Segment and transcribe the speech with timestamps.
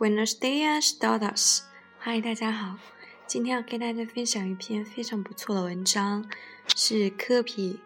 [0.00, 1.64] Buenos días, todos！
[1.98, 2.78] 嗨，大家好！
[3.26, 6.26] 今天要跟大家分享一篇非常不错的文章，
[6.74, 7.78] 是科比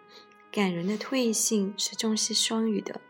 [0.52, 3.00] 感人的退信，是中西双语的。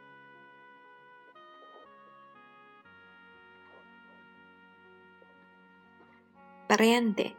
[6.66, 7.34] Brande,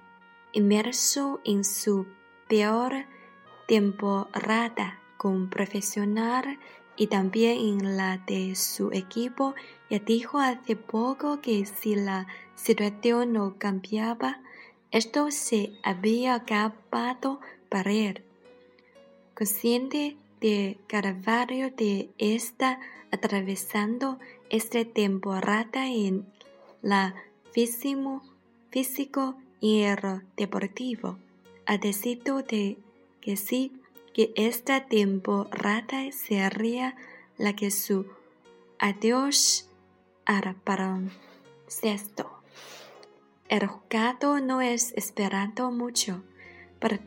[0.54, 2.06] inmerso en su
[2.48, 3.08] peor
[3.68, 6.60] temporada como profesional.
[6.98, 9.56] Y también en la de su equipo,
[9.90, 14.42] ya dijo hace poco que si la situación no cambiaba,
[14.92, 17.40] esto se había acabado
[17.70, 18.24] para él.
[19.34, 22.80] Consciente de Carvalho de estar
[23.12, 24.20] atravesando
[24.50, 26.26] esta temporada en
[26.82, 27.16] la
[27.52, 28.22] físico,
[28.70, 31.18] físico y el deportivo,
[31.66, 32.78] ha decidido de
[33.22, 33.72] que sí
[34.16, 36.96] que esta temporada sería
[37.38, 38.06] la que su
[38.80, 39.70] adiós
[40.24, 40.56] al
[41.68, 42.32] sexto.
[43.50, 46.24] El jugador no es esperando mucho
[46.80, 46.98] para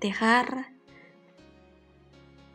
[0.00, 0.72] dejar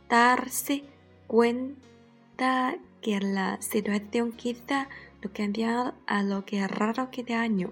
[0.10, 0.84] darse
[1.28, 4.90] cuenta que la situación quizá
[5.22, 7.72] no cambia a lo que raro que de año.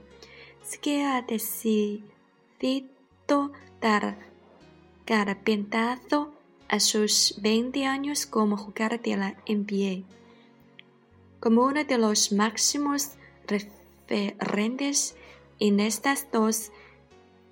[0.62, 2.04] Así que ha decidido
[3.82, 4.31] dar
[5.12, 6.32] carpintazo
[6.70, 10.08] a sus 20 años como jugador de la NBA.
[11.42, 15.18] Como uno de los máximos referentes
[15.60, 16.72] en estas dos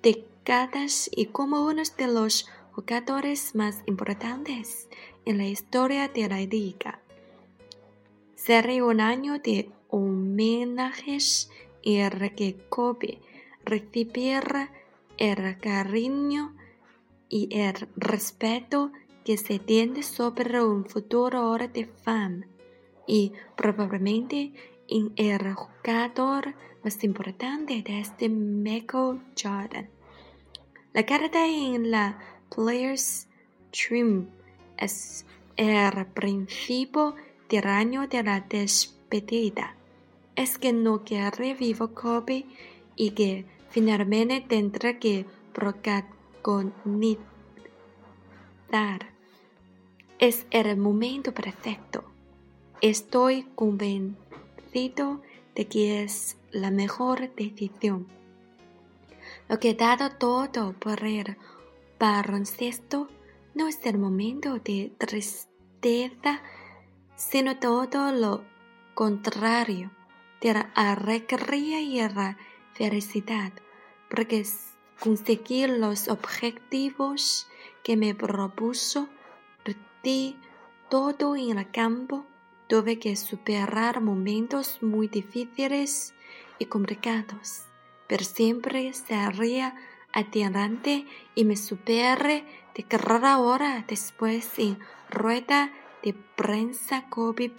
[0.02, 4.88] décadas y como uno de los jugadores más importantes
[5.26, 7.02] en la historia de la liga.
[8.36, 11.50] Sería un año de homenajes
[11.82, 11.98] y
[12.36, 13.20] que Kobe
[13.66, 14.72] recibiera
[15.18, 16.54] el cariño
[17.30, 18.92] y el respeto
[19.24, 22.46] que se tiene sobre un futuro hora de fama
[23.06, 24.52] y probablemente
[24.88, 29.88] en el jugador más importante de este Michael Jordan.
[30.92, 32.18] La carta en la
[32.54, 33.28] Players
[33.70, 34.26] Trim
[34.76, 35.24] es
[35.56, 37.14] el principio
[37.64, 39.74] año de la despedida.
[40.36, 42.46] Es que no quiere vivo Kobe
[42.96, 46.19] y que finalmente tendrá que procar
[48.70, 49.12] dar
[50.18, 52.04] Es el momento perfecto.
[52.80, 55.22] Estoy convencido
[55.54, 58.06] de que es la mejor decisión.
[59.48, 61.36] Lo que he dado todo por el
[61.98, 63.08] baloncesto
[63.54, 66.42] no es el momento de tristeza,
[67.16, 68.44] sino todo lo
[68.94, 69.90] contrario,
[70.40, 72.36] de la alegría y la
[72.74, 73.52] felicidad,
[74.08, 74.40] porque
[75.00, 77.48] conseguir los objetivos
[77.82, 79.08] que me propuso,
[80.02, 80.36] di
[80.88, 82.26] todo en el campo,
[82.68, 86.14] tuve que superar momentos muy difíciles
[86.58, 87.64] y complicados,
[88.06, 89.74] pero siempre salía
[90.12, 92.44] adelante y me superé
[92.74, 94.78] de cada hora después en
[95.08, 95.72] rueda
[96.02, 97.52] de prensa Kobe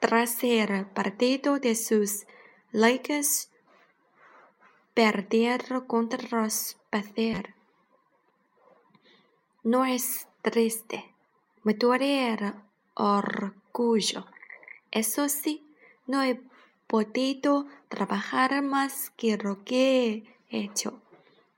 [0.00, 2.26] Tras el partido de sus
[2.72, 3.51] Lakers,
[4.94, 6.48] Perder contra
[6.90, 7.54] Pacers.
[9.64, 11.14] No es triste,
[11.62, 12.52] me duele el
[12.92, 14.26] orgullo.
[14.90, 15.64] Eso sí,
[16.06, 16.42] no he
[16.86, 21.00] podido trabajar más que lo que he hecho.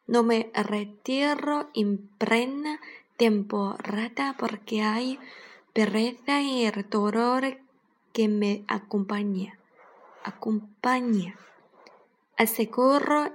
[0.06, 2.78] No me retiro en plena
[3.16, 5.18] temporada porque hay
[5.72, 7.58] pereza y el dolor
[8.12, 9.58] que me acompaña.
[10.22, 11.36] Acompaña
[12.36, 13.32] aseguró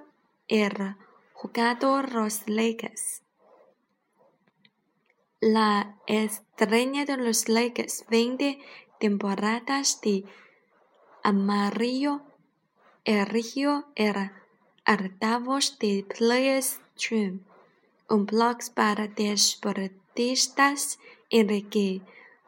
[0.47, 0.95] el
[1.33, 3.21] jugador los Lakers.
[5.39, 8.59] La estrella de los Lakers 20
[8.99, 10.25] temporadas de
[11.23, 12.21] amarillo
[13.05, 14.31] erigió el
[14.83, 17.45] altavoz de Players Stream,
[18.09, 20.99] un blog para deportistas
[21.29, 22.01] en el que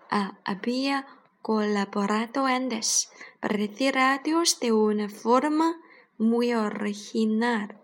[0.09, 1.07] había
[1.41, 3.09] colaborado antes
[3.41, 5.79] para de una forma
[6.21, 7.77] muy original.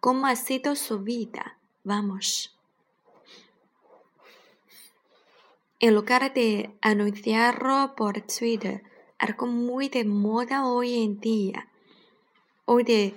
[0.00, 1.58] ¿Cómo ha sido su vida?
[1.82, 2.56] Vamos.
[5.80, 8.84] En lugar de anunciarlo por Twitter,
[9.18, 11.68] algo muy de moda hoy en día,
[12.66, 13.14] hoy de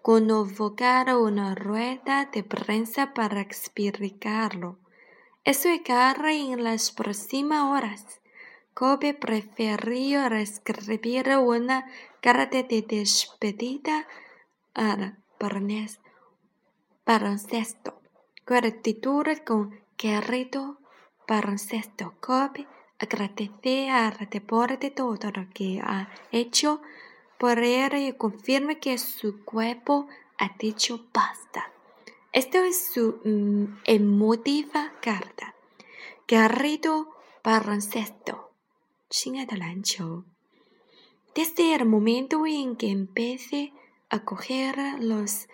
[0.00, 4.78] convocar una rueda de prensa para explicarlo.
[5.44, 8.21] Eso ocurre en las próximas horas.
[8.74, 11.86] Kobe prefirió escribir una
[12.20, 14.06] carta de despedida
[14.74, 15.18] al
[17.04, 18.00] baloncesto.
[18.46, 20.78] Gratitud con querido
[21.28, 22.14] baloncesto.
[22.20, 22.66] Kobe
[22.98, 26.80] agradecer por todo lo que ha hecho
[27.38, 30.06] por él y confirma que su cuerpo
[30.38, 31.70] ha dicho basta.
[32.32, 35.54] Esto es su mm, emotiva carta.
[36.26, 37.14] Querido
[37.44, 38.51] baloncesto,
[41.33, 43.73] Desde el momento en que empecé
[44.09, 45.47] a coger los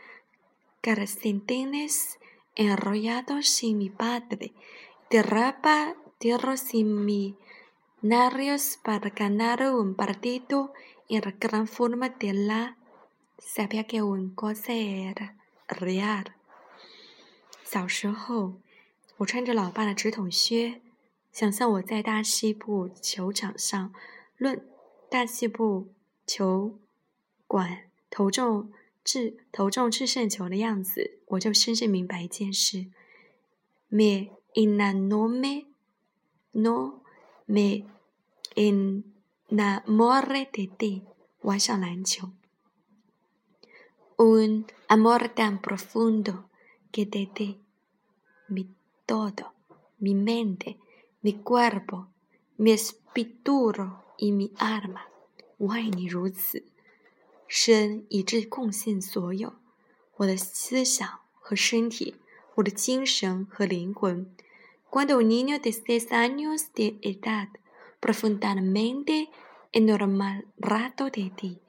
[0.82, 2.20] calcetines
[2.56, 4.54] enrollados en mi padre,
[5.10, 6.62] de rapa mis
[8.02, 10.74] seminarios para ganar un partido
[11.10, 12.78] en la gran forma de la
[13.38, 15.38] sabía que un cosa era
[15.68, 16.36] real。
[17.64, 18.60] 小时候，
[19.18, 20.82] 我穿着老爸的直筒靴，
[21.33, 23.93] 想象我在大西部球场上
[24.37, 24.67] 论
[25.11, 25.93] 大西部
[26.27, 26.79] 球
[27.47, 28.73] 馆投中
[29.05, 32.87] 制投中制胜球的样子，我就深深明白一件事
[33.89, 35.67] ：me enamoré
[36.53, 37.03] no
[37.47, 37.85] me
[38.55, 41.03] enamore de ti。
[41.43, 42.31] 玩上篮球
[44.17, 46.49] ，un amor tan profundo
[46.91, 47.61] que de ti
[48.49, 48.67] mi
[49.07, 49.55] todo,
[50.01, 50.79] mi mente,
[51.22, 52.08] mi cuerpo,
[52.58, 53.74] mi espíritu
[54.18, 55.02] y mi alma。
[55.58, 56.66] 我爱你如此。
[57.48, 59.54] 身以致贡献所有，
[60.18, 62.16] 我的思想和身体，
[62.56, 64.36] 我的精神和灵魂。
[64.90, 67.50] Cuando un niño de seis años de edad
[68.00, 69.30] profundamente
[69.72, 71.60] enamorado de ti,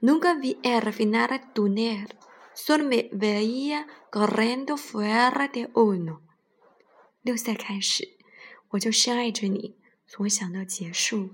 [0.00, 2.08] nunca vi el final del túnel,
[2.54, 6.20] solo me veía corriendo fuera de uno。
[7.22, 8.11] 六岁开始，
[8.73, 9.75] 我就深爱着你，
[10.07, 11.29] 从想到结束，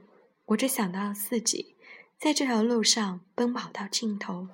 [0.48, 1.76] 我只想到自己。
[2.18, 4.50] 在这条路上奔跑到尽头。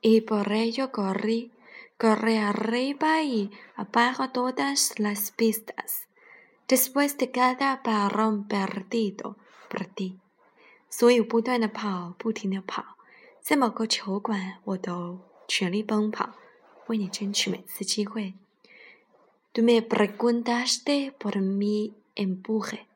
[0.00, 1.52] Y por ello corrí,
[1.96, 6.08] corrí arriba y abajo todas las pistas.
[6.66, 9.36] Después de cada balón perdido,
[9.70, 10.18] perdí.
[10.90, 12.96] 所以不断的跑，不停的跑，
[13.40, 16.34] 在某个球馆，我都全力奔跑，
[16.88, 18.34] 为你争取每次机会。
[19.53, 22.87] Tú me preguntaste por mi empuje.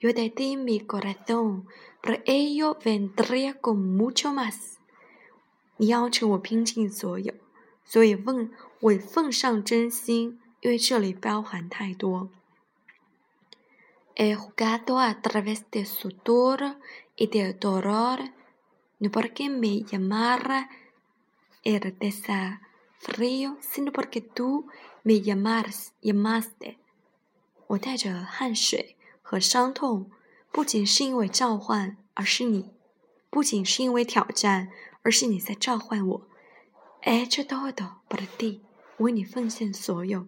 [0.00, 1.66] Yo te di mi corazón,
[2.02, 4.78] pero ello vendría con mucho más。
[5.78, 7.34] 你要求我拼尽所有，
[7.84, 8.50] 所以奉
[8.80, 12.30] 我奉上真心，因为这里包含太多。
[14.14, 16.76] He jugado a través de sudor
[17.16, 18.32] y de dolor,
[18.98, 20.68] no porque me llamara
[21.62, 21.80] el
[23.05, 24.67] Desafío, sino porque tú
[25.03, 26.75] me llamaste。
[27.67, 28.95] 我带着汗水。
[29.23, 30.11] 和伤痛，
[30.51, 32.73] 不仅是因为召唤，而是你；
[33.29, 34.67] 不仅是因为挑战，
[35.03, 36.27] 而是你在召唤我。
[37.03, 38.59] hecho todo por ti，
[38.97, 40.27] 为你奉献所有。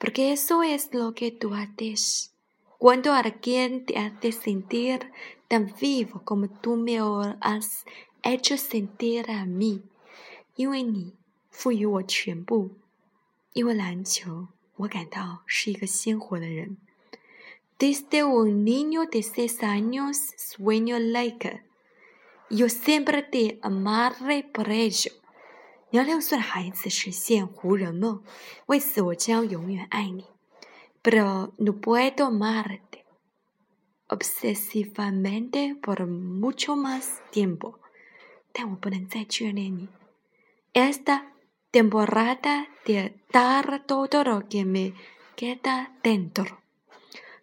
[0.00, 2.32] Porque eso es lo que tú haces
[2.78, 5.12] cuando alguien te hace sentir
[5.46, 6.98] tan vivo como tú me
[7.40, 7.84] has
[8.24, 9.82] hecho sentir a mí。
[10.56, 11.14] 因为你
[11.51, 12.71] 赋予我全部，
[13.53, 16.77] 因为篮球，我感到是一个鲜活的人。
[17.79, 21.61] Desde un niño de seis años sueño like.
[22.49, 25.11] Yo siempre te amaré por ello.
[25.89, 28.21] 你要六岁的孩子实现湖人梦，
[28.65, 30.25] 为此我将永远爱你。
[31.03, 33.05] Pero no puedo amarte
[34.07, 37.75] obsesivamente por mucho más tiempo.
[38.51, 39.87] 但我不能再眷恋你。
[40.73, 41.25] Esta
[41.71, 44.93] temporada de dar todo lo que me
[45.35, 46.57] queda dentro.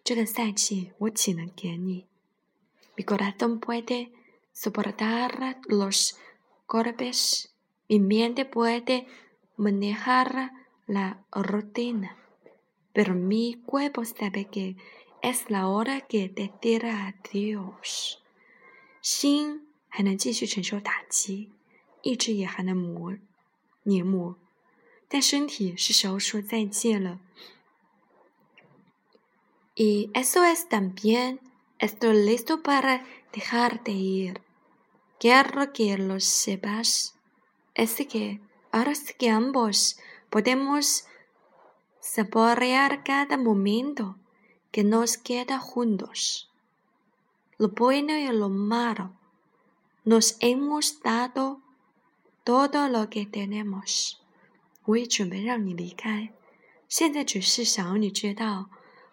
[0.03, 2.05] 这个赛季我岂能给你？
[2.97, 4.11] Mi corazón puede
[4.53, 6.17] soportar los
[6.67, 7.49] golpes,
[7.89, 9.07] mi mente puede
[9.57, 10.51] manejar
[10.87, 12.17] la rutina,
[12.93, 14.75] pero mi cuerpo sabe que
[15.21, 18.17] es la hora que decir adiós。
[19.01, 21.51] 心还能继续承受打击，
[22.01, 23.17] 意志也还能磨
[23.83, 24.35] 碾磨，
[25.07, 27.19] 但身体是时候说再见了。
[29.75, 31.39] Y eso es también,
[31.79, 34.41] estoy listo para dejarte ir.
[35.19, 37.15] Quiero que lo sepas.
[37.73, 38.39] Es que
[38.71, 39.97] ahora sí que ambos
[40.29, 41.05] podemos
[41.99, 44.15] saborear cada momento
[44.71, 46.49] que nos queda juntos.
[47.57, 49.13] Lo bueno y lo malo.
[50.03, 51.61] Nos hemos dado
[52.50, 54.14] todo lo que tenemos.
[54.84, 56.30] 我也准备让你离开，
[56.88, 58.68] 现在只是想要你知道。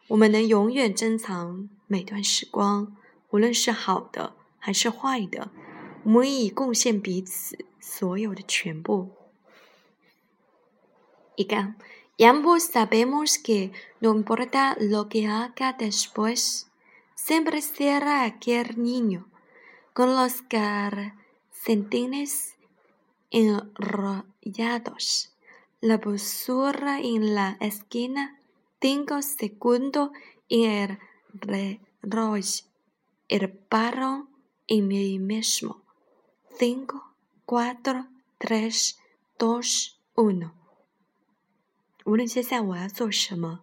[0.08, 2.98] 我们能永远珍藏每段时光，
[3.30, 5.52] 无论是好的还是坏的，
[6.04, 9.12] 我们已贡献彼此所有的全部。
[11.36, 11.46] Y
[12.26, 16.66] ambos sabemos que no importa lo que haga después,
[17.16, 19.26] siempre será aquel niño
[19.94, 22.57] con los calcetines
[23.31, 25.05] enrollados,
[25.81, 28.39] la basura en la esquina,
[28.81, 30.11] cinco segundos
[30.49, 30.99] en el
[31.33, 32.45] reloj,
[33.29, 34.29] el paro
[34.67, 35.81] en mí mismo.
[36.59, 37.15] Cinco,
[37.47, 38.07] cuatro,
[38.39, 38.99] tres,
[39.39, 40.53] dos, uno。
[42.05, 43.61] 无论接下来我要做什么，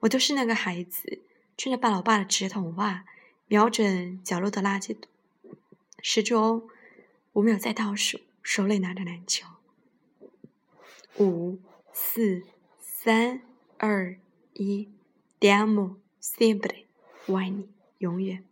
[0.00, 1.20] 我都是那个孩子，
[1.56, 3.04] 吹着爸老爸的直筒袜，
[3.48, 5.10] 瞄准角落的垃圾桶。
[6.00, 6.68] 十九，
[7.34, 9.47] 五秒再倒数， 手里拿着篮球。
[11.17, 11.57] 五、
[11.91, 12.43] 四、
[12.79, 13.41] 三、
[13.79, 14.19] 二、
[14.53, 14.87] 一
[15.39, 16.85] ，Te amo siempre，
[17.25, 18.43] 我爱你，永远。